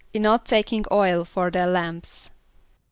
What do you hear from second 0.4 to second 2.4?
taking oil for their lamps.